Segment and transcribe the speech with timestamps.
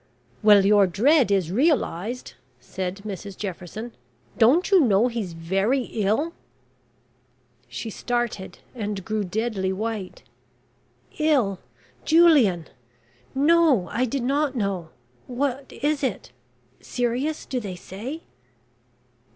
[0.41, 3.91] "Well, your dread is realised," said Mrs Jefferson.
[4.39, 6.33] "Don't you know he's very ill?"
[7.67, 10.23] She started, and grew deadly white.
[11.19, 11.59] "Ill
[12.03, 12.65] Julian!
[13.35, 14.89] No; I did not know.
[15.27, 16.31] What is it?
[16.81, 18.23] serious do they say?"